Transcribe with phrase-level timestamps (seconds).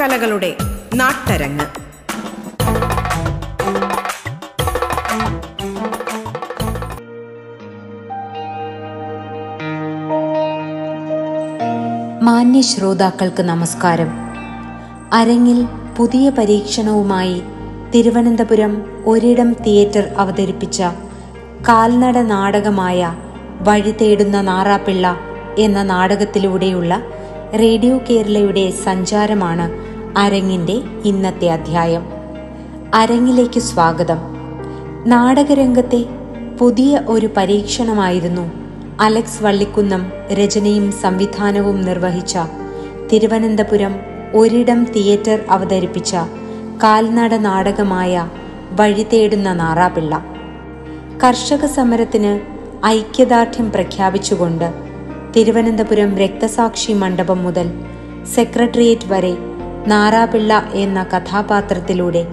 [0.00, 0.56] കലകളുടെ
[0.94, 1.82] നാട്ടരങ്ങ്.
[12.22, 14.10] മാന്യ ശ്രോതാക്കൾക്ക് നമസ്കാരം.
[15.12, 15.68] അരങ്ങിൽ
[15.98, 17.42] പുതിയ പരീക്ഷണവുമായി
[17.94, 20.82] തിരുവനന്തപുരം ഒരിടം തിയേറ്റർ അവതരിപ്പിച്ച
[21.68, 23.14] കാൽനട നാടകമായ
[23.60, 25.16] വഴി തേടുന്ന നാറാപ്പിള്ള
[25.58, 27.02] എന്ന നാടകത്തിലൂടെയുള്ള
[27.58, 29.70] റേഡിയോ കേരളയുടെ സഞ്ചാരമാണ്
[30.18, 32.06] അരങ്ങിന്റെ ഇന്നത്തെ അധ്യായം.
[32.94, 34.18] അരങ്ങിലേക്ക് സ്വാഗതം.
[35.06, 36.04] നാടകരംഗത്തെ
[36.60, 38.52] പുതിയ ഒരു പരീക്ഷണമായിരുന്നു
[39.00, 42.38] അലക്സ് വള്ളിക്കുന്നം രചനയും സംവിധാനവും നിർവഹിച്ച
[43.12, 43.96] തിരുവനന്തപുരം
[44.34, 46.16] ഒരിടം തിയേറ്റർ അവതരിപ്പിച്ച
[46.82, 48.30] കാൽനട നാടകമായ
[48.70, 50.24] വഴി തേടുന്ന നാറാപിള്ള.
[51.24, 52.40] കർഷക സമരത്തിന്
[52.86, 54.91] ഐക്യദാർഢ്യം പ്രഖ്യാപിച്ചുകൊണ്ട്
[55.36, 57.70] തിരുവനന്തപുരം രക്തസാക്ഷി മണ്ഡപം മുതൽ
[58.34, 59.36] സെക്രട്ടേറിയറ്റ് വരെ
[59.86, 62.26] നാറാപിള്ള എന്ന കഥാപാത്രത്തിലൂടെ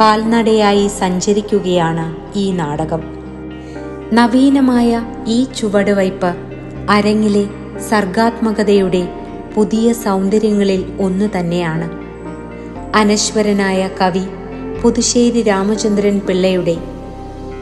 [0.00, 3.02] കാൽനടയായി സഞ്ചരിക്കുകയാണ് ഈ നാടകം.
[4.12, 6.30] നവീനമായ ഈ ചുവടുവയ്പ്
[6.88, 7.44] അരങ്ങിലെ
[7.88, 9.08] സർഗാത്മകതയുടെ
[9.54, 11.88] പുതിയ സൗന്ദര്യങ്ങളിൽ ഒന്നു തന്നെയാണ്.
[12.94, 14.24] അനശ്വരനായ കവി
[14.82, 16.76] പുതുശ്ശേരി രാമചന്ദ്രൻ പിള്ളയുടെ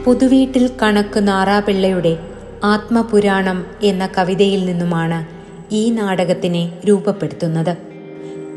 [0.05, 2.26] പുതുവീട്ടിൽ കണക്ക് നാറാപിള്ളയുടെ
[2.63, 5.27] ആത്മപുരാണം എന്ന കവിതയിൽ നിന്നുമാണ്
[5.73, 7.77] ഈ നാടകത്തിനെ രൂപപ്പെടുത്തുന്നത്.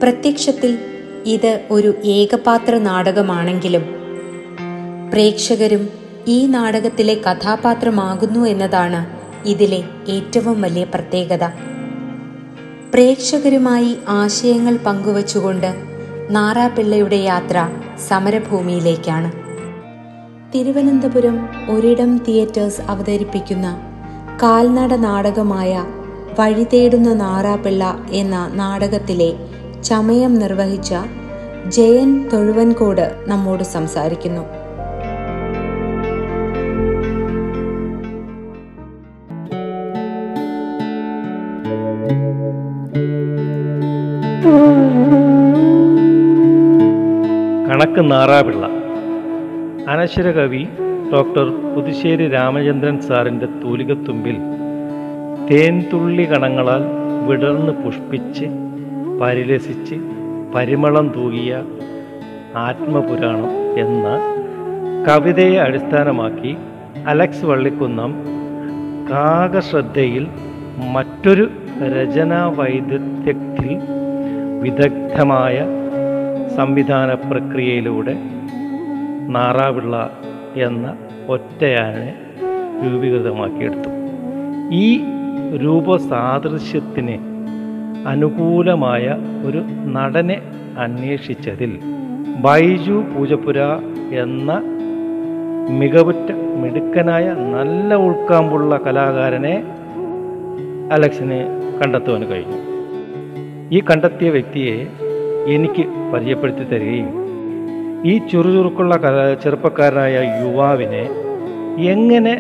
[0.02, 0.78] പ്രത്യക്ഷത്തിൽ
[1.26, 3.84] ഇത് ഒരു ഏകപാത്ര നാടകമാണെങ്കിലും
[5.12, 5.88] പ്രേക്ഷകരും
[6.28, 9.06] ഈ നാടകത്തിലെ കഥാപാത്രമാകുന്നു എന്നതാണ്
[9.48, 11.44] ഇതിലെ ഏറ്റവും വലിയ പ്രത്യേകത.
[12.94, 15.74] പ്രേക്ഷകരുമായി ആശയങ്ങൾ പങ്കുവച്ചുകൊണ്ട്
[16.30, 17.68] നാറാപിള്ളയുടെ യാത്ര
[18.08, 19.32] സമരഭൂമിയിലേക്കാണ്.
[20.54, 23.89] തിരുവനന്തപുരം ഒരിടം തിയേറ്റേഴ്സ് അവതരിപ്പിക്കുന്ന
[24.42, 25.84] കാൽനട നാടകമായ
[26.38, 27.12] വഴി തേടുന്ന
[28.10, 29.32] എന്ന നാടകത്തിലെ
[29.82, 30.94] ചമയം നിർവഹിച്ച
[31.66, 34.40] ജയൻ തൊഴുവൻകോട് നമ്മോട് സംസാരിക്കുന്നു.
[47.68, 48.66] കണക്ക് നാറാപിള്ള.
[49.88, 50.66] അനശ്വര കവി
[51.12, 54.36] ഡോക്ടർ പുതുശ്ശേരി രാമചന്ദ്രൻ സാറിന്റെ തൂലികത്തുമ്പിൽ
[55.48, 56.82] തേൻതുള്ളി കണങ്ങളാൽ
[57.26, 58.46] വിടർന്ന് പുഷ്പിച്ച്
[59.20, 59.96] പരിലസിച്ച്
[60.54, 61.52] പരിമളം തൂകിയ
[62.58, 64.06] ആത്മപുരാണം എന്ന
[65.06, 66.52] കവിതയെ അടിസ്ഥാനമാക്കി
[67.06, 68.12] അലക്സ് വള്ളിക്കുന്നം
[69.10, 70.24] കാകശ്രദ്ധയിൽ
[70.94, 71.44] മറ്റൊരു
[71.94, 73.70] രചനാ വൈദഗ്ധ്യത്തിൽ
[74.62, 75.56] വിദഗ്ധമായ
[76.56, 78.14] സംവിധാന പ്രക്രിയയിലൂടെ
[79.28, 79.96] നാറാപിള്ള
[80.56, 80.96] എന്ന
[81.28, 82.14] ഒറ്റയാനെ
[82.84, 83.90] രൂപീകൃതമാക്കിയെടുത്തു.
[84.70, 85.00] ഈ
[85.56, 87.30] രൂപസാദൃശ്യത്തിന്
[88.06, 89.16] അനുകൂലമായ
[89.46, 90.42] ഒരു നടനെ
[90.78, 91.78] അന്വേഷിച്ചതിൽ
[92.40, 93.58] ബൈജു പൂജപ്പുര
[94.12, 94.62] എന്ന
[95.70, 99.64] മികവുറ്റ മിടുക്കനായ നല്ല ഉൾക്കാമ്പുള്ള കലാകാരനെ
[100.92, 102.58] അലക്സിന് കണ്ടെത്തുവാൻ കഴിഞ്ഞു.
[103.70, 104.86] ഈ കണ്ടെത്തിയ വ്യക്തിയെ
[105.46, 107.29] എനിക്ക് പരിചയപ്പെടുത്തി തരികയും
[108.04, 108.94] ഈ ചുറുചുറുക്കുള്ള
[109.42, 111.02] ചെറുപ്പക്കാരനായ യുവാവിനെ
[111.92, 112.34] എങ്ങനെ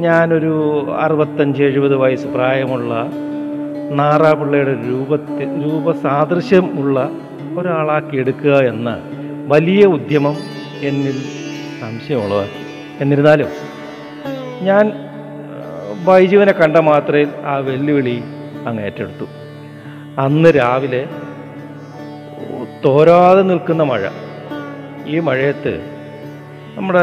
[0.00, 0.52] ഞാനൊരു
[0.98, 2.92] അറുപത്തഞ്ച് എഴുപത് വയസ്സ് പ്രായമുള്ള
[3.90, 7.10] നാറാപിള്ളയുടെ രൂപത്തിൽ രൂപസാദൃശ്യം ഉള്ള
[7.58, 8.88] ഒരാളാക്കി എടുക്കുക എന്ന
[9.46, 10.36] വലിയ ഉദ്യമം
[10.82, 11.18] എന്നിൽ
[11.80, 12.62] സംശയമുള്ളതാക്കി
[13.00, 13.50] എന്നിരുന്നാലും
[14.62, 14.92] ഞാൻ
[16.04, 18.22] ബൈജുവിനെ കണ്ട മാത്രയിൽ ആ വെല്ലുവിളി
[18.66, 19.26] അങ്ങ് ഏറ്റെടുത്തു.
[20.18, 21.06] അന്ന് രാവിലെ
[22.84, 24.08] തോരാതെ നിൽക്കുന്ന മഴ.
[25.08, 25.72] ഈ മഴയത്ത്
[26.76, 27.02] നമ്മുടെ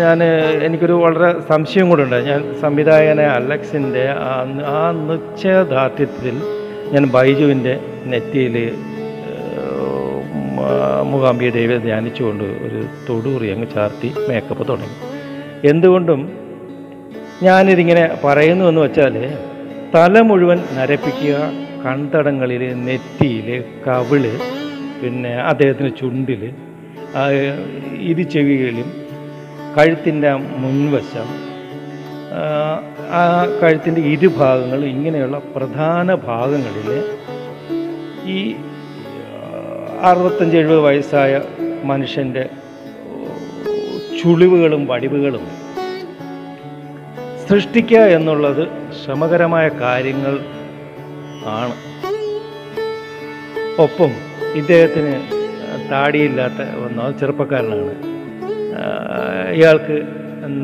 [0.00, 0.24] ഞാൻ
[0.64, 4.04] എനിക്കൊരു വളരെ സംശയം കൂടെ ഞാൻ സംവിധായകനെ അലക്സിന്റെ
[4.66, 6.36] ആ നിശ്ചയദാർഢ്യത്തിൽ
[6.92, 7.74] ഞാൻ ബൈജുവിന്റെ
[8.06, 8.56] നെറ്റിയിൽ
[11.04, 14.96] മൂകാംബിക ദേവിയെ ധ്യാനിച്ചുകൊണ്ട് ഒരു തൊടുറി അങ്ങ് ചാർത്തി മേക്കപ്പ് തുടങ്ങി.
[15.68, 16.20] എന്തുകൊണ്ടും
[17.42, 19.14] ഞാനിതിങ്ങനെ പറയുന്നു എന്ന് വെച്ചാൽ
[19.94, 21.34] തല മുഴുവൻ നരപ്പിക്കുക
[21.86, 23.48] കൺതടങ്ങളിൽ നെറ്റിയിൽ
[23.86, 24.24] കവിൾ
[25.02, 26.42] പിന്നെ അദ്ദേഹത്തിന് ചുണ്ടിൽ
[27.98, 28.90] ഇരു ചെവികളിലും
[29.78, 31.28] കഴുത്തിന്റെ മുൻവശം
[33.10, 36.88] ആ കഴുത്തിന്റെ ഇരുഭാഗങ്ങൾ ഇങ്ങനെയുള്ള പ്രധാന ഭാഗങ്ങളിൽ
[38.26, 38.56] ഈ
[40.02, 41.42] അറുപത്തഞ്ച് എഴുപത് വയസ്സായ
[41.84, 42.50] മനുഷ്യന്റെ
[44.22, 45.44] ചുളിവുകളും വടിവുകളും
[47.48, 48.68] സൃഷ്ടിക്കുക എന്നുള്ളത്
[49.04, 50.34] ശ്രമകരമായ കാര്യങ്ങൾ
[51.46, 51.74] ആണ്.
[53.78, 54.10] ഒപ്പം
[54.54, 55.41] ഇദ്ദേഹത്തിന്
[55.92, 57.94] താടിയില്ലാത്ത ഒന്നോ ചെറുപ്പക്കാരനാണ്.
[59.52, 59.96] ഇയാൾക്ക്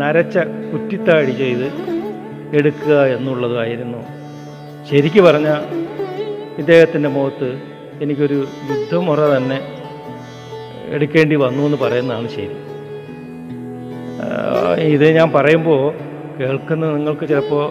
[0.00, 1.66] നരച്ച കുറ്റിത്താടി ചെയ്ത്
[2.56, 3.98] എടുക്കുക എന്നുള്ളതായിരുന്നു.
[4.90, 5.62] ശരിക്കു പറഞ്ഞാൽ
[6.58, 7.62] ഇദ്ദേഹത്തിന്റെ മുഖത്ത്
[8.02, 9.60] എനിക്കൊരു യുദ്ധമുറ തന്നെ
[10.86, 12.56] എടുക്കേണ്ടി വന്നു എന്ന് പറയുന്നതാണ് ശരി.
[14.82, 15.94] ഇത് ഞാൻ പറയുമ്പോൾ
[16.38, 17.64] കേൾക്കുന്ന നിങ്ങൾക്ക് ചിലപ്പോൾ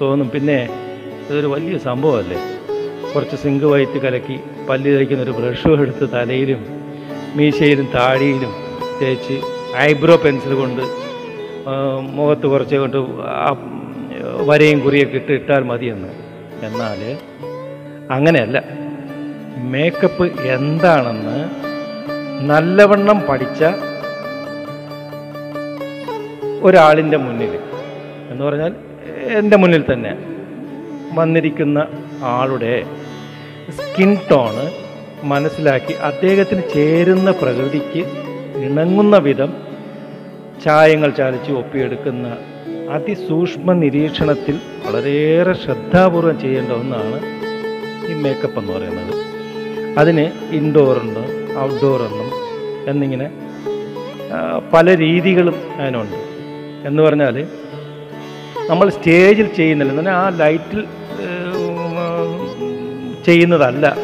[0.00, 0.30] തോന്നും.
[0.30, 0.68] പിന്നെ
[1.30, 2.38] ഇതൊരു വലിയ സംഭവമല്ലേ?
[3.14, 6.79] കുറച്ച് സിങ്ക് വൈറ്റ് കലക്കി പല്ലി തേക്കുന്ന ഒരു ബ്രഷും എടുത്ത് തലയിലും
[7.36, 8.52] മീശയിലും താടിയിലും
[9.00, 9.36] തേച്ച്
[9.82, 10.82] ഐബ്രോ പെൻസിൽ കൊണ്ട്
[12.10, 12.98] മുഖത്ത് കുറച്ച് കൊണ്ട്
[14.46, 16.10] വരയും കുറിയൊക്കെ ഇട്ട് ഇട്ടാൽ മതിയെന്ന്
[16.62, 17.00] എന്നാൽ
[18.10, 18.58] അങ്ങനെയല്ല.
[19.70, 20.24] മേക്കപ്പ്
[20.54, 21.38] എന്താണെന്ന്
[22.42, 23.62] നല്ലവണ്ണം പഠിച്ച
[26.62, 27.52] ഒരാളിന്റെ മുന്നിൽ
[28.30, 28.72] എന്ന് പറഞ്ഞാൽ
[29.38, 30.12] എന്റെ മുന്നിൽ തന്നെ
[31.14, 31.78] വന്നിരിക്കുന്ന
[32.32, 32.74] ആളുടെ
[33.78, 34.64] സ്കിൻ ടോണ്
[35.24, 38.04] മനസ്സിലാക്കി അദ്ദേഹത്തിന് ചേരുന്ന പ്രകൃതിക്ക്
[38.64, 39.52] ഇണങ്ങുന്ന വിധം
[40.64, 42.36] ചായങ്ങൾ ചാലിച്ച് ഒപ്പിയെടുക്കുന്ന
[42.90, 47.20] അതിസൂക്ഷ്മ നിരീക്ഷണത്തിൽ വളരെയേറെ ശ്രദ്ധാപൂർവം ചെയ്യേണ്ട ഒന്നാണ്
[48.10, 49.14] ഈ മേക്കപ്പ് എന്ന് പറയുന്നത്.
[49.98, 52.30] അതിന് ഇൻഡോർ ഉണ്ട് ഔട്ട്ഡോർ എന്നും
[52.88, 53.30] എന്നിങ്ങനെ
[54.74, 56.16] പല രീതികളും അതിനുണ്ട്.
[56.88, 57.46] എന്ന് പറഞ്ഞാൽ
[58.68, 59.92] നമ്മൾ സ്റ്റേജിൽ ചെയ്യുന്നില്ല.
[59.92, 60.84] എന്ന് പറഞ്ഞാൽ ആ ലൈറ്റിൽ
[63.24, 63.96] ചെയ്യുന്നതല്ല.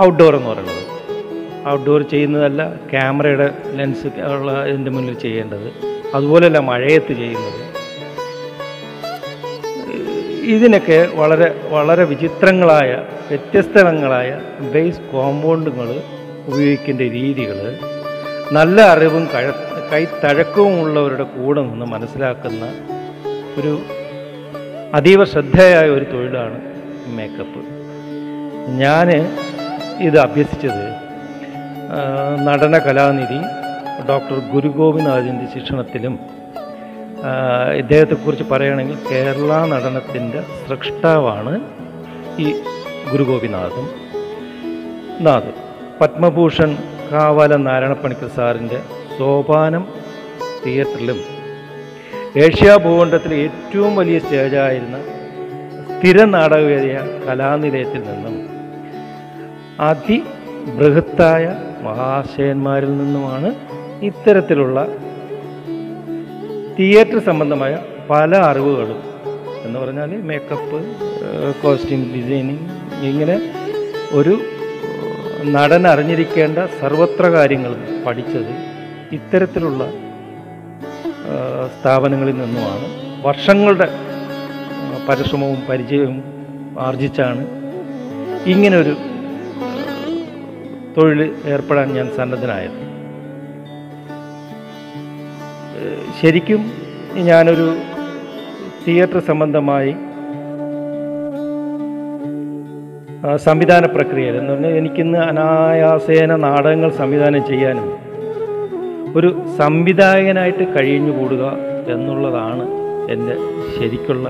[0.00, 0.84] ഔട്ട്ഡോർ എന്ന് പറയുന്നത്.
[1.68, 5.68] ഔട്ട്ഡോർ ചെയ്യുന്നതല്ല ക്യാമറയുടെ ലെൻസ് ഉള്ള ഇതിന്റെ മുന്നിൽ ചെയ്യേണ്ടത്.
[6.14, 7.60] അതുപോലെയല്ല മഴയത്ത് ചെയ്യുന്നത്.
[10.54, 12.90] ഇതിനൊക്കെ വളരെ വളരെ വിചിത്രങ്ങളായ
[13.28, 14.40] വ്യത്യസ്തങ്ങളായ
[14.74, 15.88] ബേസ് കോമ്പൗണ്ടുകൾ
[16.46, 17.58] ഉപയോഗിക്കേണ്ട രീതികൾ
[18.52, 19.50] നല്ല അറിവും കഴ
[19.92, 22.64] കൈത്തഴക്കവും ഉള്ളവരുടെ കൂടെ നിന്ന് മനസ്സിലാക്കുന്ന
[23.58, 23.78] ഒരു
[24.94, 26.58] അതീവ ശ്രദ്ധയായ ഒരു തൊഴിലാണ്
[27.06, 27.60] മേക്കപ്പ്
[28.76, 29.08] ഞാൻ
[30.02, 30.84] ഇത് അഭ്യസിച്ചത്
[32.46, 33.38] നടന കലാനിധി
[34.08, 36.18] ഡോക്ടർ ഗുരുഗോപിനാഥിന്റെ ശിക്ഷണത്തിലും
[37.76, 41.54] ഇദ്ദേഹത്തെക്കുറിച്ച് പറയുകയാണെങ്കിൽ കേരള നടനത്തിന്റെ സൃഷ്ടാവാണ്
[42.38, 42.48] ഈ
[43.10, 43.86] ഗുരുഗോപിനാഥും
[45.22, 45.52] നാഥ്
[46.00, 46.70] പത്മഭൂഷൺ
[47.12, 48.78] കാവാല നാരായണപ്പണിക്കർ സാറിന്റെ
[49.18, 49.84] സോപാനം
[50.64, 51.20] തിയേറ്ററിലും
[52.36, 54.98] ഏഷ്യാ ഭൂഖണ്ഡത്തിലെ ഏറ്റവും വലിയ സ്റ്റേജായിരുന്ന
[55.92, 56.96] സ്ഥിര നാടകവേദിയ
[57.26, 58.57] കലാനിലയത്തിൽ നിന്നും
[59.80, 61.44] അതിബൃഹത്തായ
[61.82, 63.54] മഹാശയന്മാരിൽ നിന്നുമാണ്
[64.04, 64.86] ഇത്തരത്തിലുള്ള
[66.78, 67.78] തിയേറ്റർ സംബന്ധമായ
[68.10, 69.00] പല അറിവുകളും.
[69.62, 70.78] എന്ന് പറഞ്ഞാൽ മേക്കപ്പ്
[71.62, 72.66] കോസ്റ്റ്യൂം ഡിസൈനിങ്
[73.06, 73.36] ഇങ്ങനെ
[74.12, 74.34] ഒരു
[75.44, 78.52] നടൻ അറിഞ്ഞിരിക്കേണ്ട സർവത്ര കാര്യങ്ങളും പഠിച്ചത്
[79.12, 79.84] ഇത്തരത്തിലുള്ള
[81.80, 82.86] സ്ഥാപനങ്ങളിൽ നിന്നുമാണ്.
[83.26, 83.88] വർഷങ്ങളുടെ
[85.08, 86.18] പരിശ്രമവും പരിചയവും
[86.80, 87.42] ആർജിച്ചാണ്
[88.46, 88.96] ഇങ്ങനൊരു
[90.98, 92.78] തൊഴിൽ ഏർപ്പെടാൻ ഞാൻ സന്നദ്ധനായത്.
[96.20, 96.60] ശരിക്കും
[97.14, 97.66] ഞാനൊരു
[98.86, 99.94] തിയേറ്റർ സംബന്ധമായി
[103.36, 107.88] സംവിധാന പ്രക്രിയയിൽ എന്ന് പറഞ്ഞാൽ എനിക്കിന്ന് അനായാസേന നാടകങ്ങൾ സംവിധാനം ചെയ്യാനും
[109.16, 111.44] ഒരു സംവിധായകനായിട്ട് കഴിഞ്ഞു കൂടുക
[111.88, 112.64] എന്നുള്ളതാണ്
[113.12, 113.36] എന്റെ
[113.76, 114.28] ശരിക്കുള്ള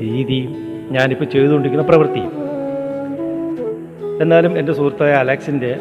[0.00, 0.54] രീതിയും
[0.90, 2.43] ഞാനിപ്പോൾ ചെയ്തുകൊണ്ടിരിക്കുന്ന പ്രവൃത്തിയും.
[4.20, 5.76] എന്നാലും എന്റെ സുഹൃത്തായ അലക്സിന്റെ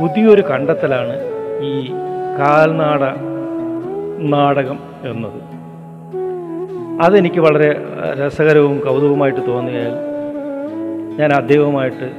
[0.00, 1.16] പുതിയൊരു കണ്ടെത്തലാണ്
[1.62, 1.90] ഈ
[2.38, 3.02] കാൽനാട
[4.18, 5.40] നാടകം എന്നത്.
[7.02, 7.76] അതെനിക്ക് വളരെ
[8.24, 9.94] രസകരവും കൗതുകവുമായിട്ട് തോന്നിയാൽ
[11.20, 12.12] ഞാൻ അദ്ദേഹവുമായിട്ട്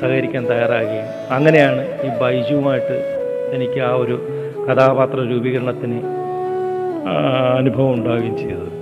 [0.00, 2.96] സഹകരിക്കാൻ തയ്യാറാകുകയും അങ്ങനെയാണ് ഈ ബൈജുവുമായിട്ട്
[3.54, 4.16] എനിക്ക് ആ ഒരു
[4.68, 6.00] കഥാപാത്ര രൂപീകരണത്തിന്
[7.56, 8.79] അനുഭവം ഉണ്ടാവുകയും ചെയ്തത്.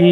[0.00, 0.10] ഈ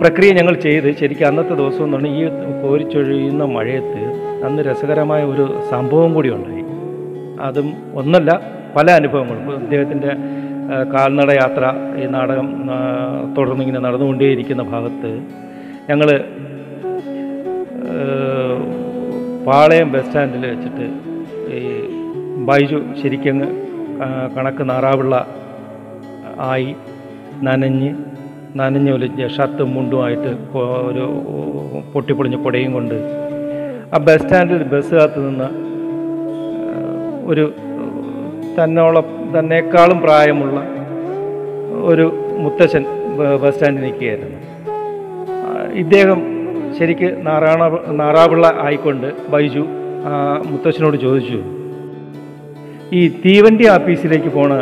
[0.00, 2.24] പ്രക്രിയ ഞങ്ങൾ ചെയ്ത് ശരിക്കും അന്നത്തെ ദിവസം എന്ന് പറഞ്ഞാൽ ഈ
[2.62, 4.02] കോരിച്ചൊഴിയുന്ന മഴയത്ത്
[4.44, 6.64] അന്ന് രസകരമായ ഒരു സംഭവം കൂടി ഉണ്ടായി.
[7.40, 8.40] അതും ഒന്നല്ല
[8.76, 9.54] പല അനുഭവങ്ങളും.
[9.56, 10.12] അദ്ദേഹത്തിന്റെ
[10.92, 11.64] കാൽനട യാത്ര
[12.02, 12.68] ഈ നാടകം
[13.38, 15.10] തുടർന്നിങ്ങനെ നടന്നുകൊണ്ടേയിരിക്കുന്ന ഭാഗത്ത്
[15.90, 16.08] ഞങ്ങൾ
[19.46, 20.86] പാളയം ബസ് സ്റ്റാൻഡിൽ വെച്ചിട്ട്
[21.54, 21.60] ഈ
[22.44, 23.48] ബൈജു ശരിക്കങ്ങ്
[24.36, 25.26] കണക്ക് നാറാവിള്ള
[26.38, 26.74] ആയി
[27.42, 27.94] നനഞ്ഞ്
[28.58, 30.32] നനഞ്ഞൊലിഞ്ഞ ഷർട്ടും മുണ്ടുമായിട്ട്
[30.88, 31.04] ഒരു
[31.92, 32.96] പൊട്ടിപ്പൊളിഞ്ഞ കുടയും കൊണ്ട്
[33.94, 35.48] ആ ബസ് സ്റ്റാൻഡിൽ ബസ് കാത്തു നിന്ന്
[37.30, 37.44] ഒരു
[38.58, 40.58] തന്നോളം തന്നേക്കാളും പ്രായമുള്ള
[41.90, 42.06] ഒരു
[42.44, 42.84] മുത്തശ്ശൻ
[43.42, 44.38] ബസ് സ്റ്റാൻഡിൽ നിൽക്കുകയായിരുന്നു.
[45.82, 46.20] ഇദ്ദേഹം
[46.78, 47.62] ശരിക്ക് നാറാണ
[48.02, 49.64] നാറാപിള്ള ആയിക്കൊണ്ട് ബൈജു
[50.50, 51.40] മുത്തശ്ശനോട് ചോദിച്ചു
[52.98, 54.52] ഈ തീവണ്ടി ആഫീസിലേക്ക് പോണ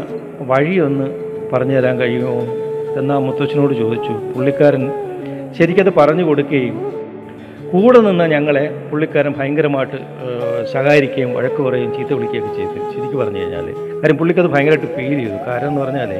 [0.50, 1.06] വഴിയൊന്ന്
[1.52, 2.34] പറഞ്ഞു തരാൻ കഴിയുമോ?
[2.98, 4.84] എന്ന് ആ മുത്തച്ഛനോട് ചോദിച്ചു പുള്ളിക്കാരൻ
[5.58, 6.76] ശരിക്കത് പറഞ്ഞു കൊടുക്കുകയും
[7.70, 9.98] കൂടെ നിന്ന് ഞങ്ങളെ പുള്ളിക്കാരൻ ഭയങ്കരമായിട്ട്
[10.72, 13.68] ശകാരിക്കുകയും വഴക്ക് പറയുകയും ചീത്ത വിളിക്കുകയൊക്കെ ചെയ്തു ശരിക്കും പറഞ്ഞു കഴിഞ്ഞാൽ
[14.02, 15.38] കാര്യം പുള്ളിക്കത് ഭയങ്കരമായിട്ട് ഫീൽ ചെയ്തു.
[15.46, 16.12] കാരണം എന്ന് പറഞ്ഞാൽ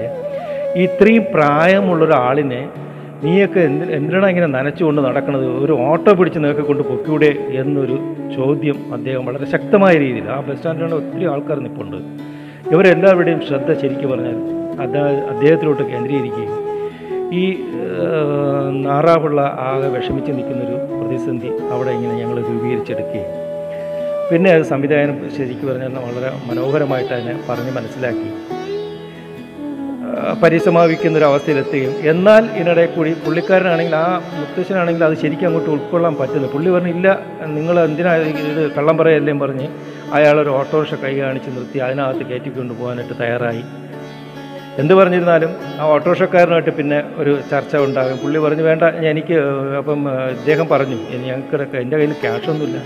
[0.83, 2.63] ഇത്രയും പ്രായമുള്ള ഒരാളിനെ
[3.23, 7.97] നീയൊക്കെ എന്ത് എന്തിനാണ് ഇങ്ങനെ നനച്ചുകൊണ്ട് നടക്കുന്നത് ഒരു ഓട്ടോ പിടിച്ച് നിനക്ക് കൊണ്ട് പൊക്കിയൂടെ എന്നൊരു
[8.37, 11.99] ചോദ്യം അദ്ദേഹം വളരെ ശക്തമായ രീതിയിൽ ആ ബസ് സ്റ്റാൻഡിലാണ് ഒത്തിരി ആൾക്കാർ നിൽപ്പുണ്ട്
[12.73, 14.37] ഇവരെല്ലാവരുടെയും ശ്രദ്ധ ശരിക്കും പറഞ്ഞാൽ
[14.81, 16.59] അദ്ദേഹ- അദ്ദേഹത്തിലോട്ട് കേന്ദ്രീകരിക്കുകയും
[17.33, 17.45] ഈ
[18.83, 23.31] നാറാവുള്ള ആകെ വിഷമിച്ച് നിൽക്കുന്നൊരു പ്രതിസന്ധി അവിടെ ഇങ്ങനെ ഞങ്ങൾ രൂപീകരിച്ചെടുക്കുകയും
[24.31, 28.29] പിന്നെ അത് സംവിധായകൻ ശരിക്കും പറഞ്ഞാൽ വളരെ മനോഹരമായിട്ട് അതിനെ പറഞ്ഞ് മനസ്സിലാക്കി.
[30.43, 37.09] പരിസമാപിക്കുന്നൊരവസ്ഥയിലെത്തുകയും എന്നാൽ ഇതിനിടെ കൂടി പുള്ളിക്കാരനാണെങ്കിൽ ആ മുത്തശ്ശനാണെങ്കിൽ അത് ശരിക്കും അങ്ങോട്ട് ഉൾക്കൊള്ളാൻ പറ്റുന്നു പുള്ളി പറഞ്ഞില്ല
[37.47, 39.69] നിങ്ങൾ എന്തിനാ ഇത് കള്ളം പറയല്ലേ പറഞ്ഞ്
[40.17, 43.63] അയാളൊരു ഓട്ടോറിക്ഷ കൈ കാണിച്ച് നിർത്തി അതിനകത്ത് കയറ്റിക്കൊണ്ട് പോകാനായിട്ട് തയ്യാറായി.
[44.81, 45.51] എന്ത് പറഞ്ഞിരുന്നാലും
[45.81, 48.17] ആ ഓട്ടോറിക്ഷക്കാരനായിട്ട് പിന്നെ ഒരു ചർച്ച ഉണ്ടാകും.
[48.23, 49.37] പുള്ളി പറഞ്ഞു വേണ്ട എനിക്ക്
[49.81, 50.01] അപ്പം
[50.39, 52.79] ഇദ്ദേഹം പറഞ്ഞു ഞങ്ങൾക്ക് എന്റെ കയ്യിൽ ക്യാഷൊന്നുമില്ല.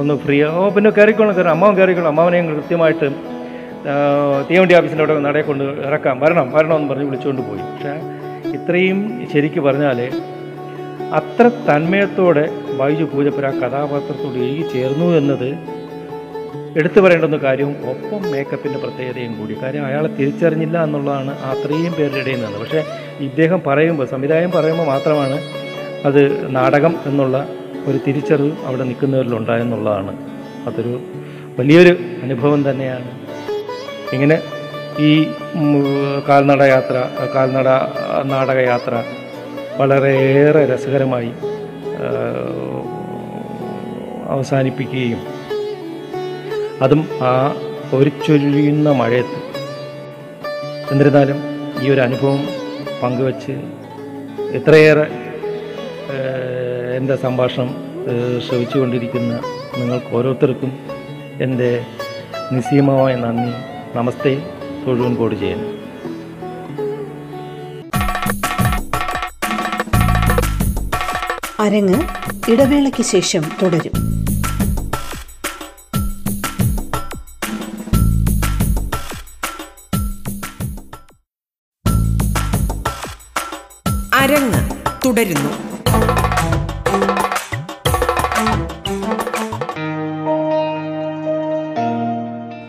[0.00, 1.48] ഒന്ന് ഫ്രീ ഓ പിന്നെ കയറിക്കോളാം കയറി.
[1.48, 2.10] അമ്മാവൻ കയറിക്കോളാം.
[2.12, 3.08] അമ്മാവനെ ഞങ്ങൾ കൃത്യമായിട്ട്
[4.50, 6.14] തീവണ്ടി ഓഫീസിന്റെ അവിടെ നടയെ കൊണ്ട് ഇറക്കാം.
[6.20, 7.62] വരണം വരണമെന്ന് പറഞ്ഞ് വിളിച്ചുകൊണ്ട് പോയി.
[7.72, 7.94] പക്ഷേ
[8.56, 8.98] ഇത്രയും
[9.32, 9.98] ശരിക്ക് പറഞ്ഞാൽ
[11.18, 12.44] അത്ര തന്മയത്തോടെ
[12.78, 15.48] ബൈജു പൂജപ്പുര കഥാപാത്രത്തോട് എഴുതി ചേർന്നു എന്നത്
[16.78, 19.54] എടുത്തു പറയേണ്ടുന്ന കാര്യവും ഒപ്പം മേക്കപ്പിന്റെ പ്രത്യേകതയും കൂടി.
[19.62, 22.80] കാര്യം അയാളെ തിരിച്ചറിഞ്ഞില്ല എന്നുള്ളതാണ് അത്രയും പേരുടെ ഇടയിൽ നിന്നത് പക്ഷേ
[23.20, 25.38] ഇദ്ദേഹം പറയുമ്പോൾ സംവിധായകൻ പറയുമ്പോൾ മാത്രമാണ്
[26.04, 26.20] അത്
[26.56, 27.36] നാടകം എന്നുള്ള
[27.86, 30.12] ഒരു തിരിച്ചറിവ് അവിടെ നിൽക്കുന്നവരിലുണ്ടായെന്നുള്ളതാണ്
[30.68, 30.94] അതൊരു
[31.58, 31.92] വലിയൊരു
[32.22, 33.10] അനുഭവം തന്നെയാണ്.
[34.12, 34.36] ഇങ്ങനെ
[35.08, 35.10] ഈ
[36.28, 36.96] കാൽനട യാത്ര
[37.34, 37.68] കാൽനട
[38.24, 38.94] നാടകയാത്ര
[39.80, 41.30] വളരെയേറെ രസകരമായി
[44.28, 45.20] അവസാനിപ്പിക്കുകയും.
[46.82, 47.32] അതും ആ
[47.92, 49.38] പൊരിച്ചൊരിയുന്ന മഴയത്ത്.
[50.92, 51.38] എന്നിരുന്നാലും
[51.82, 52.48] ഈ ഒരു അനുഭവം
[53.02, 53.52] പങ്കുവച്ച്
[54.52, 55.06] എത്രയേറെ
[56.96, 57.74] എന്റെ സംഭാഷണം
[58.48, 59.40] ശ്രവിച്ചുകൊണ്ടിരിക്കുന്ന
[59.78, 60.72] നിങ്ങൾക്ക് ഓരോരുത്തർക്കും
[61.42, 61.84] എന്റെ
[62.52, 63.52] നിസ്സീമമായ നന്ദി.
[63.98, 64.34] നമസ്തേ
[64.86, 65.78] തൊഴുവൻ കോട് ചെയ്യുന്നു
[71.60, 72.00] അരങ്ങ്
[72.50, 74.17] ഇടവേളയ്ക്ക് ശേഷം തുടരും.
[85.18, 85.50] തുടരുന്നു.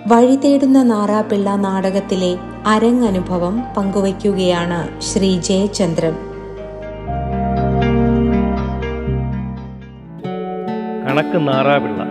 [0.08, 2.38] വഴി തേടുന്ന നാറാപ്പിള്ള നാടകത്തിലെ
[2.68, 6.16] അരങ്ങനുഭവം പങ്കുവയ്ക്കുകയാണ് ശ്രീ ജയചന്ദ്രൻ.
[11.08, 12.04] കണക്ക് നാറാപിള്ള.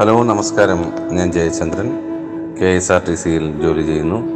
[0.00, 0.92] ഹലോ നമസ്കാരം.
[1.10, 2.06] ഞാൻ Jayachandran.
[2.60, 4.35] K S R T സിയിൽ ജോലി ചെയ്യുന്നു.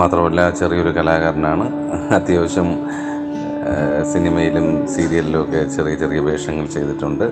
[0.00, 1.66] മാത്രമല്ല ചെറിയൊരു കലാകാരനാണ്.
[2.18, 2.68] അത്യാവശ്യം
[4.12, 7.24] സിനിമയിലും സീരിയലിലും ഒക്കെ ചെറിയ ചെറിയ വേഷങ്ങൾ ചെയ്തിട്ടുണ്ട്.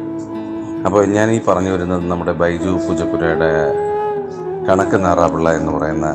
[0.87, 3.51] അപ്പോൾ ഞാൻ ഈ പറഞ്ഞു വരുന്നത് നമ്മുടെ ബൈജു പൂജപ്പുരയുടെ
[4.69, 6.09] കണക്ക് നാറാപിള്ള എന്ന് പറയുന്ന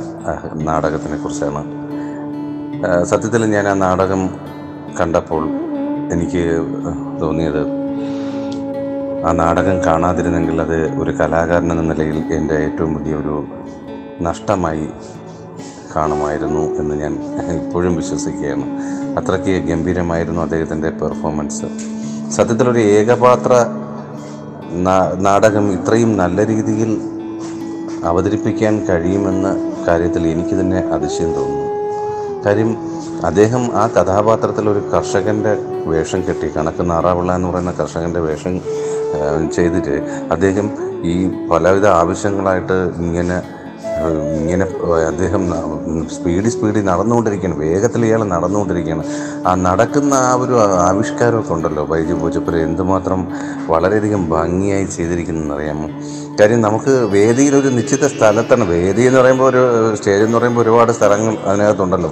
[0.69, 1.61] നാടകത്തിനെ കുറിച്ചാണ്.
[3.11, 4.21] സത്യത്തിൽ ഞാൻ ആ നാടകം
[4.99, 5.43] കണ്ടപ്പോൾ
[6.13, 6.43] എനിക്ക്
[7.21, 7.63] തോന്നിയത്
[9.27, 13.35] ആ നാടകം കാണാതിരുന്നെങ്കിൽ അത് ഒരു കലാകാരൻ എന്ന നിലയിൽ എന്റെ ഏറ്റവും വലിയൊരു
[14.21, 14.87] നഷ്ടമായി
[15.95, 17.13] കാണുമായിരുന്നു എന്ന് ഞാൻ
[17.55, 18.65] ഇപ്പോഴും വിശ്വസിക്കുകയാണ്.
[19.19, 21.65] അത്രയ്ക്ക് ഗംഭീരമായിരുന്നു അദ്ദേഹത്തിന്റെ പെർഫോമൻസ്.
[22.36, 23.53] സത്യത്തിലൊരു ഏകപാത്ര
[25.19, 27.01] നാടകം ഇത്രയും നല്ല രീതിയിൽ
[28.03, 29.48] അവതരിപ്പിക്കാൻ കഴിയുമെന്ന
[29.88, 31.67] കാര്യത്തിൽ എനിക്ക് തന്നെ അതിശയം തോന്നുന്നു.
[32.45, 32.71] കാര്യം
[33.25, 38.62] അദ്ദേഹം ആ കഥാപാത്രത്തിൽ ഒരു കർഷകന്റെ വേഷം കെട്ടി കണക്ക് നാറാവിള എന്ന് പറയുന്ന കർഷകന്റെ വേഷം
[39.55, 39.95] ചെയ്തിട്ട്
[40.31, 40.67] അദ്ദേഹം
[41.03, 41.15] ഈ
[41.48, 43.38] പലവിധ ആവശ്യങ്ങളായിട്ട് ഇങ്ങനെ
[44.41, 44.65] ഇങ്ങനെ
[45.12, 45.43] അദ്ദേഹം
[46.15, 47.58] സ്പീഡിൽ സ്പീഡിൽ നടന്നുകൊണ്ടിരിക്കുകയാണ്.
[47.65, 49.03] വേഗത്തിൽ ഇയാൾ നടന്നുകൊണ്ടിരിക്കുകയാണ്.
[49.48, 50.55] ആ നടക്കുന്ന ആ ഒരു
[50.88, 51.84] ആവിഷ്കാരമൊക്കെ ഉണ്ടല്ലോ.
[51.91, 53.22] ബൈജു പൂജപ്പുര എന്തുമാത്രം
[53.74, 55.88] വളരെയധികം ഭംഗിയായി ചെയ്തിരിക്കുന്നതെന്നറിയാമോ
[56.41, 58.63] കാര്യം നമുക്ക് വേദിയിൽ ഒരു നിശ്ചിത സ്ഥലത്താണ്.
[58.74, 59.62] വേദി എന്ന് പറയുമ്പോൾ ഒരു
[60.00, 62.10] സ്റ്റേജ് എന്ന് പറയുമ്പോൾ ഒരുപാട് സ്ഥലങ്ങൾ അതിനകത്തുണ്ടല്ലോ.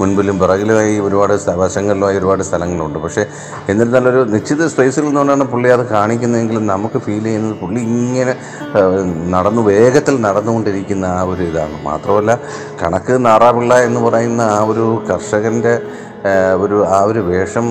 [0.00, 2.98] മുൻപിലും പിറകിലുമായി ഒരുപാട് വശങ്ങളിലുമായി ഒരുപാട് സ്ഥലങ്ങളുണ്ട്.
[3.04, 3.24] പക്ഷേ
[3.72, 8.34] എന്നിരുന്നാലും ഒരു നിശ്ചിത സ്പേസിൽ നിന്നുകൊണ്ടാണ് പുള്ളി അത് കാണിക്കുന്നതെങ്കിലും നമുക്ക് ഫീൽ ചെയ്യുന്നത് പുള്ളി ഇങ്ങനെ
[9.34, 11.76] നടന്നു വേഗത്തിൽ നടന്നുകൊണ്ടിരിക്കുന്ന ആ ഒരു ഇതാണ്.
[11.90, 12.32] മാത്രമല്ല
[12.82, 15.74] കണക്ക് നാറാപിള്ള എന്ന് പറയുന്ന ആ ഒരു കർഷകന്റെ
[16.64, 17.66] ഒരു ആ ഒരു വേഷം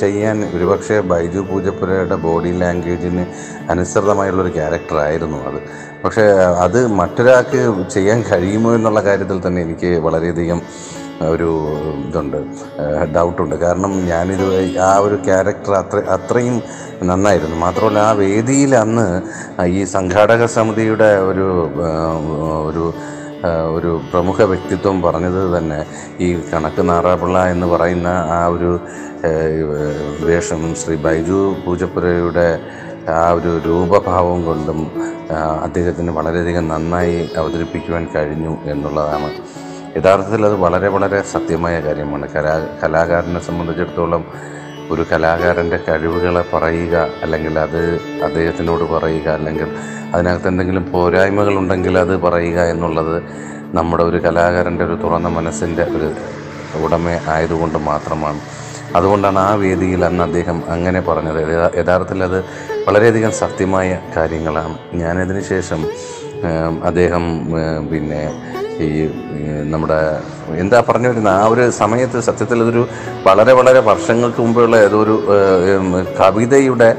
[0.00, 3.24] ചെയ്യാൻ ഒരുപക്ഷെ ബൈജു പൂജപ്പുരയുടെ ബോഡി ലാംഗ്വേജിന്
[3.72, 5.58] അനുസൃതമായുള്ളൊരു ക്യാരക്ടറായിരുന്നു അത്.
[6.04, 6.24] പക്ഷേ
[6.64, 7.60] അത് മറ്റൊരാൾക്ക്
[7.94, 10.60] ചെയ്യാൻ കഴിയുമോ എന്നുള്ള കാര്യത്തിൽ തന്നെ എനിക്ക് വളരെയധികം
[11.32, 11.50] ഒരു
[12.06, 12.38] ഇതുണ്ട്
[13.16, 13.54] ഡൗട്ടുണ്ട്.
[13.64, 14.46] കാരണം ഞാനിത്
[14.88, 16.56] ആ ഒരു ക്യാരക്ടർ അത്ര അത്രയും
[17.10, 17.56] നന്നായിരുന്നു.
[17.56, 19.06] മാത്രമല്ല ആ വേദിയിൽ അന്ന്
[19.78, 21.46] ഈ സംഘാടക സമിതിയുടെ ഒരു
[22.68, 22.84] ഒരു
[23.76, 25.80] ഒരു പ്രമുഖ വ്യക്തിത്വം പറഞ്ഞത് തന്നെ
[26.20, 28.70] ഈ കണക്ക് നാറാപിള്ള എന്ന് പറയുന്ന ആ ഒരു
[30.20, 32.48] വേഷം ശ്രീ ബൈജു പൂജപ്പുരയുടെ
[33.08, 34.80] ആ ഒരു രൂപഭാവം കൊണ്ടും
[35.62, 39.30] അദ്ദേഹത്തിന് വളരെയധികം നന്നായി അവതരിപ്പിക്കുവാൻ കഴിഞ്ഞു എന്നുള്ളതാണ്.
[39.96, 42.28] യഥാർത്ഥത്തിൽ അത് വളരെ വളരെ സത്യമായ കാര്യമാണ്.
[42.36, 44.24] കലാ കലാകാരനെ സംബന്ധിച്ചിടത്തോളം
[44.90, 47.80] ഒരു കലാകാരന്റെ കഴിവുകളെ പറയുക അല്ലെങ്കിൽ അത്
[48.24, 49.68] അദ്ദേഹത്തിനോട് പറയുക അല്ലെങ്കിൽ
[50.14, 53.16] അതിനകത്ത് എന്തെങ്കിലും പോരായ്മകളുണ്ടെങ്കിൽ അത് പറയുക എന്നുള്ളത്
[53.78, 56.08] നമ്മുടെ ഒരു കലാകാരന്റെ ഒരു തുറന്ന മനസ്സിന്റെ ഒരു
[56.84, 58.40] ഉടമ ആയതുകൊണ്ട് മാത്രമാണ്.
[58.96, 61.38] അതുകൊണ്ടാണ് ആ വേദിയിൽ അന്ന് അദ്ദേഹം അങ്ങനെ പറഞ്ഞത്.
[61.80, 62.38] യഥാർത്ഥത്തിൽ അത്
[62.88, 64.76] വളരെയധികം സത്യമായ കാര്യങ്ങളാണ്.
[65.02, 65.80] ഞാനതിന് ശേഷം
[66.88, 67.24] അദ്ദേഹം
[67.90, 68.20] പിന്നെ
[68.84, 68.88] ഈ
[69.72, 69.98] നമ്മുടെ
[70.62, 72.82] എന്താ പറഞ്ഞു വരുന്ന ആ ഒരു സമയത്ത് സത്യത്തിൽ അതൊരു
[73.26, 75.14] വളരെ വളരെ വർഷങ്ങൾക്ക് മുമ്പുള്ള ഏതോ ഒരു
[76.20, 76.90] കവിതയുടെ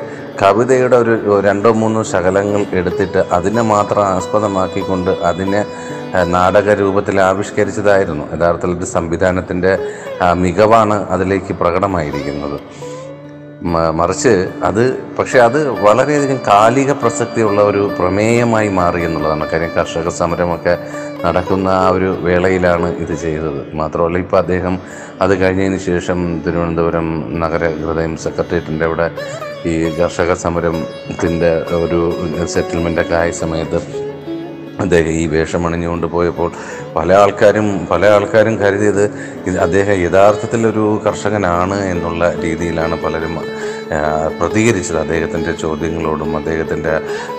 [0.42, 5.66] കവിതയുടെ ഒരു രണ്ടോ മൂന്നോ ശകലങ്ങൾ എടുത്തിട്ട് അതിനെ മാത്രം ആസ്പദമാക്കിക്കൊണ്ട് അതിനെ
[6.24, 8.26] നാടക രൂപത്തിൽ ആവിഷ്കരിച്ചതായിരുന്നു.
[8.36, 9.72] യഥാർത്ഥത്തിൽ ഒരു സംവിധാനത്തിന്റെ
[10.34, 12.60] മികവാണ് അതിലേക്ക് പ്രകടമായിരിക്കുന്നത്.
[13.64, 19.48] മറിച്ച് അത് പക്ഷേ അത് വളരെയധികം കാലിക പ്രസക്തിയുള്ള ഒരു പ്രമേയമായി മാറി എന്നുള്ളതാണ്.
[19.52, 20.78] കാര്യം കർഷക സമരമൊക്കെ
[21.26, 23.74] നടക്കുന്ന ആ ഒരു വേളയിലാണ് ഇത് ചെയ്തത്.
[23.74, 24.80] മാത്രമല്ല ഇപ്പോൾ അദ്ദേഹം
[25.22, 27.08] അത് കഴിഞ്ഞതിന് ശേഷം തിരുവനന്തപുരം
[27.40, 29.12] നഗര ഹൃദയം സെക്രട്ടേറിയറ്റിന്റെ അവിടെ
[29.66, 31.52] ഈ കർഷക സമരത്തിന്റെ
[31.84, 32.02] ഒരു
[32.46, 33.80] സെറ്റിൽമെന്റൊക്കെ ആയ സമയത്ത്
[34.84, 36.50] അദ്ദേഹം ഈ വേഷം അണിഞ്ഞുകൊണ്ട് പോയപ്പോൾ
[36.96, 39.04] പല ആൾക്കാരും പല ആൾക്കാരും കരുതിയത്
[39.66, 43.36] അദ്ദേഹം യഥാർത്ഥത്തിൽ ഒരു കർഷകനാണ് എന്നുള്ള രീതിയിലാണ് പലരും
[44.40, 45.00] പ്രതികരിച്ചത്.
[45.00, 46.94] അദ്ദേഹത്തിന്റെ ചോദ്യങ്ങളോടും അദ്ദേഹത്തിന്റെ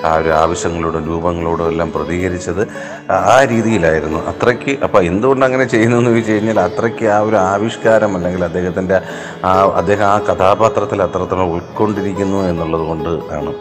[0.08, 2.62] ആ ഒരു ആവശ്യങ്ങളോടും രൂപങ്ങളോടും എല്ലാം പ്രതികരിച്ചത്
[3.10, 4.20] ആ രീതിയിലായിരുന്നു.
[4.32, 8.98] അത്രയ്ക്ക് അപ്പോൾ എന്തുകൊണ്ട് അങ്ങനെ ചെയ്യുന്നു എന്ന് ചോദിച്ചു കഴിഞ്ഞാൽ അത്രയ്ക്ക് ആ ഒരു ആവിഷ്കാരം അല്ലെങ്കിൽ അദ്ദേഹത്തിന്റെ
[9.44, 13.52] ആ അദ്ദേഹം ആ കഥാപാത്രത്തിൽ അത്രത്തോളം ഉൾക്കൊണ്ടിരിക്കുന്നു എന്നുള്ളത് കൊണ്ട് ആണ്.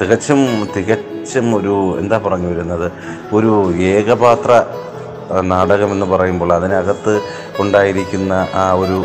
[0.00, 0.40] തികച്ചും
[0.76, 2.86] തികച്ചും ഒരു എന്താ പറഞ്ഞു വരുന്നത്?
[3.36, 3.52] ഒരു
[3.92, 4.50] ഏകപാത്ര
[5.50, 7.12] നാടകമെന്ന് പറയുമ്പോൾ അതിനകത്ത്
[7.62, 8.32] ഉണ്ടായിരിക്കുന്ന
[8.62, 8.96] ആ ഒരു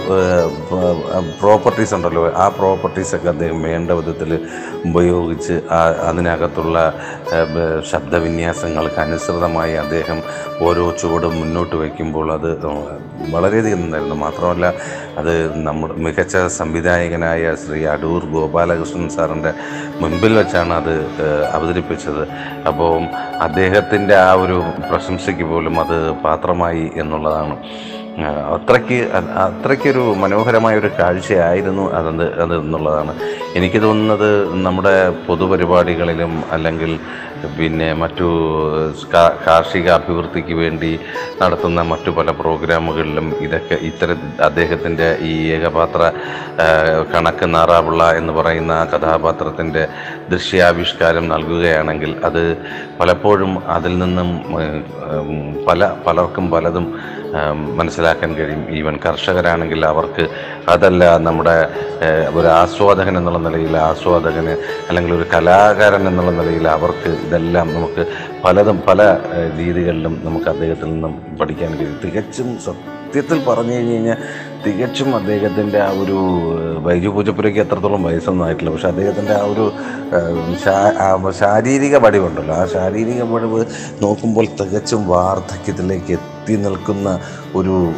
[1.41, 2.24] പ്രോപ്പർട്ടീസ് ഉണ്ടല്ലോ.
[2.43, 4.31] ആ പ്രോപ്പർട്ടീസൊക്കെ അദ്ദേഹം വേണ്ട വിധത്തിൽ
[4.89, 5.56] ഉപയോഗിച്ച്
[6.10, 6.78] അതിനകത്തുള്ള
[7.91, 10.19] ശബ്ദവിന്യാസങ്ങൾക്ക് അനുസൃതമായി അദ്ദേഹം
[10.67, 12.49] ഓരോ ചുവടും മുന്നോട്ട് വയ്ക്കുമ്പോൾ അത്
[13.36, 14.15] വളരെയധികം നന്നായിരുന്നു.
[14.15, 14.65] മാത്രമല്ല
[15.17, 15.34] അത്
[15.67, 19.51] നമ്മുടെ മികച്ച സംവിധായകനായ ശ്രീ അടൂർ ഗോപാലകൃഷ്ണൻ സാറിന്റെ
[20.01, 20.93] മുൻപിൽ വെച്ചാണ് അത്
[21.51, 22.23] അവതരിപ്പിച്ചത്.
[22.67, 22.93] അപ്പോൾ
[23.47, 24.58] അദ്ദേഹത്തിന്റെ ആ ഒരു
[24.89, 27.55] പ്രശംസയ്ക്ക് പോലും അത് പാത്രമായി എന്നുള്ളതാണ്.
[28.53, 28.97] അത്രയ്ക്ക്
[29.43, 33.13] അത്രയ്ക്കൊരു മനോഹരമായ ഒരു കാഴ്ചയായിരുന്നു അതെന്ത് അത് എന്നുള്ളതാണ്.
[33.58, 34.29] എനിക്ക് തോന്നുന്നത്
[34.65, 34.95] നമ്മുടെ
[35.27, 36.91] പൊതുപരിപാടികളിലും അല്ലെങ്കിൽ
[37.55, 38.27] പിന്നെ മറ്റു
[39.45, 40.89] കാർഷിക അഭിവൃദ്ധിക്ക് വേണ്ടി
[41.41, 46.01] നടത്തുന്ന മറ്റു പല പ്രോഗ്രാമുകളിലും ഇതൊക്കെ ഇത്തരം അദ്ദേഹത്തിന്റെ ഈ ഏകപാത്ര
[47.13, 49.84] കണക്ക് നാറാപിള്ള എന്ന് പറയുന്ന കഥാപാത്രത്തിന്റെ
[50.29, 52.43] ദൃശ്യാവിഷ്കാരം നൽകുകയാണെങ്കിൽ അത്
[52.99, 54.29] പലപ്പോഴും അതിൽ നിന്നും
[55.67, 56.88] പല പലർക്കും പലതും
[57.77, 58.61] മനസ്സിലാക്കാൻ കഴിയും.
[58.77, 60.23] ഈവൻ കർഷകരാണെങ്കിൽ അവർക്ക്
[60.69, 61.55] അതല്ല നമ്മുടെ
[62.33, 64.53] ഒരു ആസ്വാദകൻ എന്നുള്ള നിലയിൽ ആസ്വാദകന്
[64.89, 68.05] അല്ലെങ്കിൽ ഒരു കലാകാരൻ എന്നുള്ള നിലയിൽ അവർക്ക് ഇതെല്ലാം നമുക്ക്
[68.45, 69.01] പലതും പല
[69.59, 71.99] രീതികളിലും നമുക്ക് അദ്ദേഹത്തിൽ നിന്നും പഠിക്കാൻ കഴിയും.
[72.05, 74.17] തികച്ചും സത്യത്തിൽ പറഞ്ഞു കഴിഞ്ഞ് കഴിഞ്ഞാൽ
[74.65, 76.17] തികച്ചും അദ്ദേഹത്തിന്റെ ആ ഒരു
[76.85, 78.71] ബൈജു പൂജപ്പുരയ്ക്ക് എത്രത്തോളം വയസ്സൊന്നും ആയിട്ടില്ല.
[78.73, 83.61] പക്ഷെ അദ്ദേഹത്തിന്റെ ആ ഒരു ശാരീരിക വടിവുണ്ടല്ലോ ആ ശാരീരിക വടിവ്
[84.03, 87.19] നോക്കുമ്പോൾ തികച്ചും വാർദ്ധക്യത്തിലേക്ക് എത്തി നിൽക്കുന്ന
[87.56, 87.91] ഒരു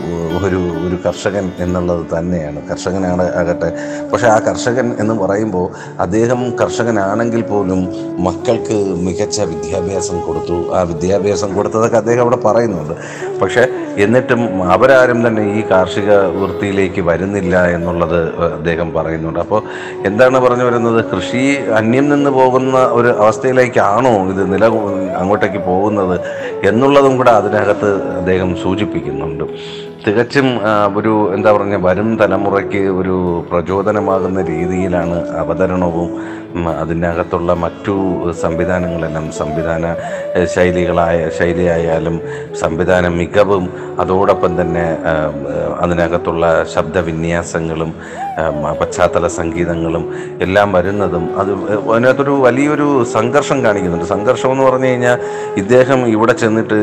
[0.46, 2.68] ഒരു ഒരു കർഷകൻ എന്നുള്ളത് തന്നെയാണ്.
[2.68, 3.74] കർഷകനാണ് ആകട്ടെ.
[4.14, 7.88] പക്ഷേ ആ കർഷകൻ എന്ന് പറയുമ്പോൾ അദ്ദേഹം കർഷകനാണെങ്കിൽ പോലും
[8.24, 10.76] മക്കൾക്ക് മികച്ച വിദ്യാഭ്യാസം കൊടുത്തു.
[10.76, 12.94] ആ വിദ്യാഭ്യാസം കൊടുത്തതൊക്കെ അദ്ദേഹം അവിടെ പറയുന്നുണ്ട്.
[13.40, 14.42] പക്ഷേ എന്നിട്ടും
[14.76, 19.40] അവരാരും തന്നെ ഈ കാർഷിക വൃത്തിയിലേക്ക് വരുന്നില്ല എന്നുള്ളത് അദ്ദേഹം പറയുന്നുണ്ട്.
[19.40, 19.62] അപ്പോൾ
[20.06, 21.06] എന്താണ് പറഞ്ഞു വരുന്നത്?
[21.14, 21.44] കൃഷി
[21.80, 24.66] അന്യം നിന്ന് പോകുന്ന ഒരു അവസ്ഥയിലേക്കാണോ ഇത് നില
[25.22, 26.20] അങ്ങോട്ടേക്ക് പോകുന്നത്
[26.64, 29.46] എന്നുള്ളതും കൂടെ അതിനകത്ത് അദ്ദേഹം സൂചിപ്പിക്കുന്നുണ്ട്.
[30.06, 30.48] തികച്ചും
[30.98, 33.16] ഒരു എന്താ പറഞ്ഞ വരും തലമുറയ്ക്ക് ഒരു
[33.50, 36.10] പ്രചോദനമാകുന്ന രീതിയിലാണ് അവതരണവും
[36.82, 37.94] അതിനകത്തുള്ള മറ്റു
[38.32, 39.84] സംവിധാനങ്ങളെല്ലാം സംവിധാന
[40.46, 42.16] ശൈലികളായ ശൈലിയായാലും
[42.54, 44.86] സംവിധാന മികവും അതോടൊപ്പം തന്നെ
[45.80, 47.94] അതിനകത്തുള്ള ശബ്ദവിന്യാസങ്ങളും
[48.82, 50.04] പശ്ചാത്തല സംഗീതങ്ങളും
[50.42, 51.52] എല്ലാം വരുന്നതും അത്
[51.92, 54.06] അതിനകത്തൊരു വലിയൊരു സംഘർഷം കാണിക്കുന്നുണ്ട്.
[54.06, 55.18] സംഘർഷം എന്ന് പറഞ്ഞു കഴിഞ്ഞാൽ
[55.58, 56.78] ഇദ്ദേഹം ഇവിടെ ചെന്നിട്ട്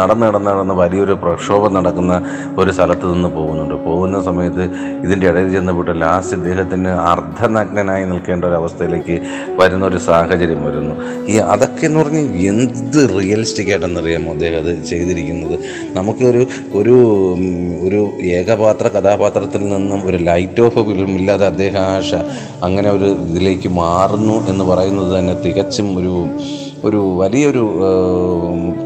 [0.00, 2.21] നടന്ന് നടന്ന് നടന്ന് വലിയൊരു പ്രക്ഷോഭം നടക്കുന്ന
[2.60, 3.74] ഒരു സ്ഥലത്ത് നിന്ന് പോകുന്നുണ്ട്.
[3.88, 4.64] പോകുന്ന സമയത്ത്
[5.04, 9.16] ഇതിന്റെ ഇടയിൽ ചെന്നപ്പെട്ട് ലാസ്റ്റ് ഇദ്ദേഹത്തിന് അർദ്ധനഗ്നനായി നിൽക്കേണ്ട ഒരു അവസ്ഥയിലേക്ക്
[9.60, 10.94] വരുന്ന ഒരു സാഹചര്യം വരുന്നു.
[11.32, 15.56] ഈ അതൊക്കെ എന്ന് പറഞ്ഞാൽ എന്ത് റിയലിസ്റ്റിക് ആയിട്ടെന്നറിയാമോ അദ്ദേഹം അത് ചെയ്തിരിക്കുന്നത്?
[15.94, 16.42] നമുക്കൊരു
[16.74, 16.96] ഒരു
[17.86, 18.00] ഒരു
[18.38, 22.12] ഏകപാത്ര കഥാപാത്രത്തിൽ നിന്നും ഒരു ലൈറ്റ് ഓഫ് ഫിലിം ഇല്ലാതെ അദ്ദേഹം ആശ
[22.62, 26.14] അങ്ങനെ ഒരു ഇതിലേക്ക് മാറുന്നു എന്ന് പറയുന്നത് തന്നെ തികച്ചും ഒരു
[26.84, 27.64] ഒരു വലിയൊരു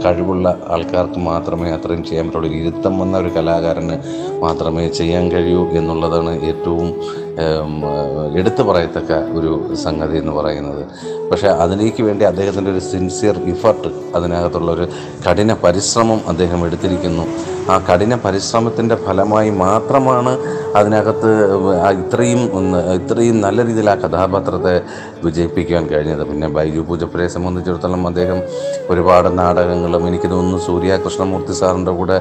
[0.04, 2.50] കഴിവുള്ള ആൾക്കാർക്ക് മാത്രമേ അത്രയും ചെയ്യാൻ പറ്റുള്ളൂ.
[2.50, 3.96] ഇരുത്തം വന്ന ഒരു കലാകാരന്
[4.42, 6.88] മാത്രമേ ചെയ്യാൻ കഴിയൂ എന്നുള്ളതാണ് ഏറ്റവും
[8.40, 9.50] എടുത്തു പറയത്തക്ക ഒരു
[9.84, 10.82] സംഗതി എന്ന് പറയുന്നത്.
[11.30, 14.84] പക്ഷേ അതിലേക്ക് വേണ്ടി അദ്ദേഹത്തിന്റെ ഒരു സിൻസിയർ ഇഫർട്ട് അതിനകത്തുള്ള ഒരു
[15.26, 17.24] കഠിന പരിശ്രമം അദ്ദേഹം എടുത്തിരിക്കുന്നു.
[17.72, 20.32] ആ കഠിന പരിശ്രമത്തിന്റെ ഫലമായി മാത്രമാണ്
[20.78, 21.30] അതിനകത്ത്
[22.02, 22.42] ഇത്രയും
[22.98, 24.74] ഇത്രയും നല്ല രീതിയിൽ ആ കഥാപാത്രത്തെ
[25.24, 26.22] വിജയിപ്പിക്കാൻ കഴിഞ്ഞത്.
[26.30, 28.40] പിന്നെ ബൈജു പൂജപ്പുരയെ സംബന്ധിച്ചിടത്തോളം അദ്ദേഹം
[28.94, 32.18] ഒരുപാട് നാടകങ്ങളും എനിക്ക് തോന്നുന്നു സൂര്യ കൃഷ്ണമൂർത്തി സാറിന്റെ കൂടെ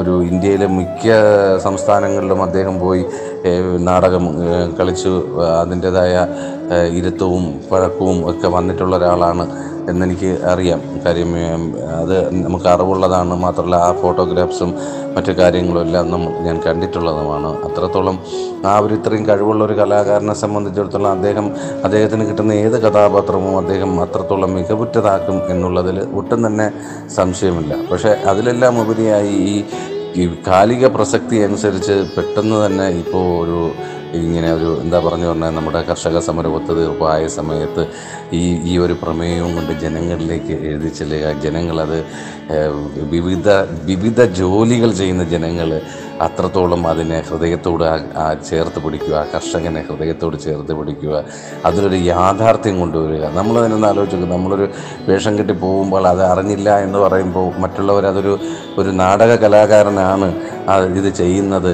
[0.00, 1.06] ഒരു ഇന്ത്യയിലെ മിക്ക
[1.68, 3.04] സംസ്ഥാനങ്ങളിലും അദ്ദേഹം പോയി
[3.88, 4.24] നാടകം
[4.80, 5.08] കളിച്ച്
[5.60, 6.26] അതിന്റെതായ
[6.98, 9.44] ഇരുത്തവും പഴക്കവും ഒക്കെ വന്നിട്ടുള്ള ഒരാളാണ്
[9.90, 10.80] എന്നെനിക്ക് അറിയാം.
[11.06, 11.30] കാര്യം
[12.00, 13.34] അത് നമുക്ക് അറിവുള്ളതാണ്.
[13.34, 14.74] മാത്രമല്ല ആ ഫോട്ടോഗ്രാഫ്സും
[15.16, 17.48] മറ്റു കാര്യങ്ങളും എല്ലാം നമ്മൾ ഞാൻ കണ്ടിട്ടുള്ളതുമാണ്.
[17.66, 18.18] അത്രത്തോളം
[18.66, 21.46] ആ ഒരു ഇത്രയും കഴിവുള്ള ഒരു കലാകാരനെ സംബന്ധിച്ചിടത്തോളം അദ്ദേഹം
[21.84, 26.70] അദ്ദേഹത്തിന് കിട്ടുന്ന ഏത് കഥാപാത്രവും അദ്ദേഹം അത്രത്തോളം മികവുറ്റതാക്കും എന്നുള്ളതിൽ ഒട്ടും തന്നെ
[27.16, 27.74] സംശയമില്ല.
[27.92, 29.64] പക്ഷേ അതിലെല്ലാം ഉപരിയായി ഈ
[30.16, 33.60] ഈ കാലിക പ്രസക്തി അനുസരിച്ച് പെട്ടെന്ന് തന്നെ ഇപ്പോൾ ഒരു
[34.18, 37.82] ഇങ്ങനെ ഒരു എന്താ പറഞ്ഞു പറഞ്ഞാൽ നമ്മുടെ കർഷക സമര ഒത്തുതീർപ്പായ സമയത്ത്
[38.40, 41.32] ഈ ഈ ഒരു പ്രമേയവും കൊണ്ട് ജനങ്ങളിലേക്ക് എഴുതി ചെല്ലുക.
[41.44, 41.98] ജനങ്ങളത്
[43.14, 43.48] വിവിധ
[43.90, 45.70] വിവിധ ജോലികൾ ചെയ്യുന്ന ജനങ്ങൾ
[46.26, 47.84] അത്രത്തോളം അതിനെ ഹൃദയത്തോട്
[48.48, 51.14] ചേർത്ത് പിടിക്കുക കർഷകനെ ഹൃദയത്തോട് ചേർത്ത് പിടിക്കുക.
[51.68, 53.24] അതിലൊരു യാഥാർത്ഥ്യം കൊണ്ടുവരിക.
[53.38, 54.66] നമ്മൾ തന്നെ ആലോചിക്കുക നമ്മളൊരു
[55.08, 58.34] വേഷം കെട്ടി പോകുമ്പോൾ അത് അറിഞ്ഞില്ല എന്ന് പറയുമ്പോൾ മറ്റുള്ളവർ അതൊരു
[58.80, 60.28] ഒരു നാടക കലാകാരനാണ്.
[61.00, 61.70] ഇത് ചെയ്യുന്നത്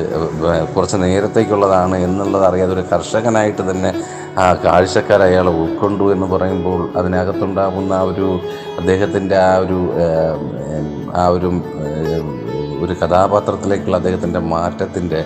[0.75, 3.91] കുറച്ച് നേരത്തേക്കുള്ളതാണ് എന്നുള്ളത് അറിയാതെ ഒരു കർഷകനായിട്ട് തന്നെ
[4.39, 8.29] ആ കാഴ്ചക്കാർ അയാളെ ഉൾക്കൊണ്ടു എന്ന് പറയുമ്പോൾ അതിനകത്തുണ്ടാകുന്ന ആ ഒരു
[8.79, 9.79] അദ്ദേഹത്തിന്റെ ആ ഒരു
[11.15, 11.51] ആ ഒരു
[12.81, 15.21] ഒരു കഥാപാത്രത്തിലേക്കുള്ള അദ്ദേഹത്തിന്റെ മാറ്റത്തിന്റെ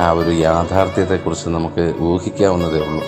[0.00, 3.02] ആ ഒരു യാഥാർത്ഥ്യത്തെക്കുറിച്ച് നമുക്ക് ഊഹിക്കാവുന്നതേ ഉള്ളൂ.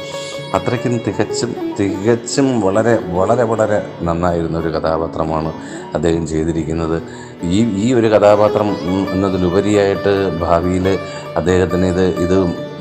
[0.54, 5.52] അത്രയ്ക്കും തികച്ചും തികച്ചും വളരെ വളരെ വളരെ നന്നായിരുന്ന ഒരു കഥാപാത്രമാണ്
[5.94, 7.02] അദ്ദേഹം ചെയ്തിരിക്കുന്നത്.
[7.42, 8.68] ഈ ഈ ഒരു കഥാപാത്രം
[9.12, 10.98] എന്നതിലുപരിയായിട്ട് ഭാവിയിൽ
[11.36, 12.36] അദ്ദേഹത്തിന് ഇത് ഇത്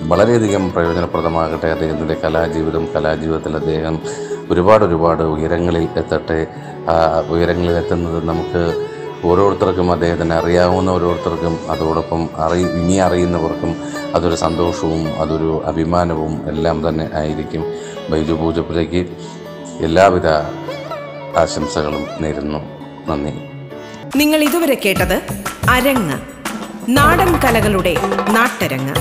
[0.08, 1.68] വളരെയധികം പ്രയോജനപ്രദമാകട്ടെ.
[1.68, 4.00] അദ്ദേഹത്തിന്റെ കലാജീവിതം കലാജീവിതത്തിൽ അദ്ദേഹം
[4.52, 6.48] ഒരുപാട് ഒരുപാട് ഉയരങ്ങളിൽ എത്തട്ടെ.
[7.30, 8.64] ഉയരങ്ങളിൽ എത്തുന്നത് നമുക്ക്
[9.26, 13.76] ഓരോരുത്തർക്കും അദ്ദേഹത്തിന് അറിയാവുന്ന ഓരോരുത്തർക്കും അതോടൊപ്പം അറി ഇനി അറിയുന്നവർക്കും
[14.16, 17.66] അതൊരു സന്തോഷവും അതൊരു അഭിമാനവും എല്ലാം തന്നെ ആയിരിക്കും.
[18.10, 19.08] ബൈജു പൂജപ്പുരയ്ക്ക്
[19.80, 20.28] എല്ലാവിധ
[21.38, 22.60] ആശംസകളും നേരുന്നു.
[23.08, 23.34] നന്ദി.
[24.16, 25.22] നിങ്ങൾ ഇതുവരെ കേട്ടത്
[25.70, 26.18] അരങ്ങ്
[26.90, 27.96] നാടൻ കലകളുടെ
[28.30, 28.96] നാട്ടരങ്ങ്.